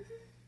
Mm-hmm. 0.00 0.39